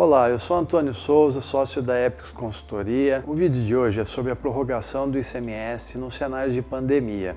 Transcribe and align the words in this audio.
Olá, 0.00 0.30
eu 0.30 0.38
sou 0.38 0.56
Antônio 0.56 0.94
Souza, 0.94 1.40
sócio 1.40 1.82
da 1.82 2.00
Epicus 2.00 2.30
Consultoria. 2.30 3.24
O 3.26 3.34
vídeo 3.34 3.60
de 3.60 3.74
hoje 3.74 4.00
é 4.00 4.04
sobre 4.04 4.30
a 4.30 4.36
prorrogação 4.36 5.10
do 5.10 5.18
ICMS 5.18 5.98
no 5.98 6.08
cenário 6.08 6.52
de 6.52 6.62
pandemia. 6.62 7.34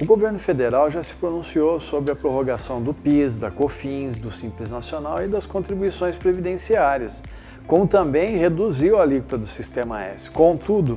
O 0.00 0.06
governo 0.06 0.38
federal 0.38 0.88
já 0.88 1.02
se 1.02 1.16
pronunciou 1.16 1.80
sobre 1.80 2.12
a 2.12 2.14
prorrogação 2.14 2.80
do 2.80 2.94
PIS, 2.94 3.36
da 3.36 3.50
COFINS, 3.50 4.16
do 4.16 4.30
Simples 4.30 4.70
Nacional 4.70 5.20
e 5.20 5.26
das 5.26 5.46
contribuições 5.46 6.14
previdenciárias, 6.14 7.24
como 7.66 7.88
também 7.88 8.36
reduziu 8.36 9.00
a 9.00 9.02
alíquota 9.02 9.36
do 9.36 9.46
Sistema 9.46 10.04
S. 10.04 10.30
Contudo, 10.30 10.96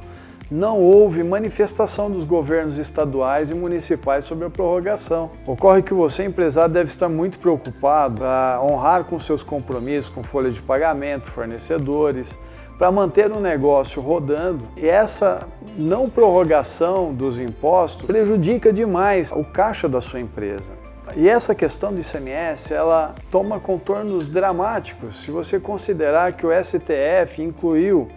não 0.50 0.79
houve 0.79 1.23
manifestação 1.23 2.09
dos 2.09 2.23
governos 2.23 2.77
estaduais 2.77 3.52
e 3.52 3.55
municipais 3.55 4.25
sobre 4.25 4.46
a 4.46 4.50
prorrogação. 4.50 5.29
Ocorre 5.46 5.82
que 5.82 5.93
você, 5.93 6.23
empresário, 6.23 6.73
deve 6.73 6.89
estar 6.89 7.10
muito 7.10 7.38
preocupado 7.38 8.24
a 8.24 8.60
honrar 8.64 9.04
com 9.04 9.19
seus 9.19 9.43
compromissos 9.43 10.10
com 10.10 10.24
folha 10.24 10.50
de 10.50 10.61
pagamento, 10.61 11.29
fornecedores, 11.29 12.39
para 12.78 12.91
manter 12.91 13.32
o 13.32 13.39
negócio 13.39 14.02
rodando. 14.02 14.61
E 14.78 14.88
essa 14.88 15.47
não 15.78 16.10
prorrogação 16.10 17.14
dos 17.14 17.39
impostos 17.39 18.05
prejudica 18.05 18.71
demais 18.71 19.32
o 19.32 19.43
caixa 19.43 19.89
da 19.89 20.00
sua 20.00 20.19
empresa. 20.19 20.74
E 21.16 21.27
essa 21.27 21.55
questão 21.55 21.93
do 21.93 22.00
ICMS, 22.00 22.74
ela 22.74 23.16
toma 23.32 23.60
contornos 23.60 24.27
dramáticos 24.27 25.21
se 25.21 25.32
você 25.32 25.60
considerar 25.60 26.33
que 26.33 26.46
o 26.46 26.52
STF 26.52 27.41
incluiu 27.41 28.10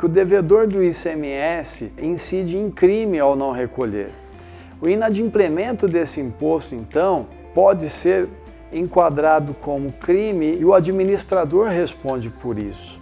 que 0.00 0.06
o 0.06 0.08
devedor 0.08 0.66
do 0.66 0.82
ICMS 0.82 1.92
incide 1.98 2.56
em 2.56 2.70
crime 2.70 3.20
ao 3.20 3.36
não 3.36 3.52
recolher. 3.52 4.08
O 4.80 4.88
inadimplemento 4.88 5.86
desse 5.86 6.22
imposto, 6.22 6.74
então, 6.74 7.26
pode 7.54 7.90
ser 7.90 8.26
enquadrado 8.72 9.52
como 9.52 9.92
crime 9.92 10.56
e 10.58 10.64
o 10.64 10.72
administrador 10.72 11.68
responde 11.68 12.30
por 12.30 12.58
isso. 12.58 12.98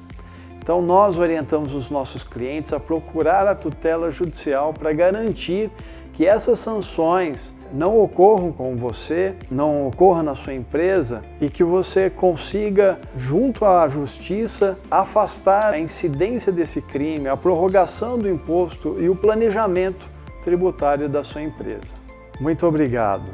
Então, 0.59 0.83
nós 0.83 1.19
orientamos 1.19 1.73
os 1.73 1.89
nossos 1.89 2.25
clientes 2.25 2.73
a 2.73 2.81
procurar 2.81 3.47
a 3.47 3.55
tutela 3.55 4.11
judicial 4.11 4.75
para 4.75 4.93
garantir 4.93 5.71
que 6.13 6.27
essas 6.27 6.59
sanções 6.59 7.55
não 7.73 7.99
ocorram 7.99 8.53
com 8.53 8.77
você, 8.77 9.35
não 9.51 9.89
ocorram 9.89 10.23
na 10.23 10.35
sua 10.35 10.55
empresa 10.55 11.23
e 11.41 11.49
que 11.49 11.65
você 11.65 12.11
consiga, 12.11 12.99
junto 13.17 13.65
à 13.65 13.89
justiça, 13.89 14.79
afastar 14.91 15.73
a 15.73 15.79
incidência 15.79 16.53
desse 16.53 16.81
crime, 16.81 17.29
a 17.29 17.37
prorrogação 17.37 18.19
do 18.19 18.29
imposto 18.29 18.97
e 18.99 19.09
o 19.09 19.17
planejamento 19.17 20.09
tributário 20.45 21.09
da 21.09 21.23
sua 21.23 21.43
empresa. 21.43 21.97
Muito 22.41 22.67
obrigado. 22.67 23.25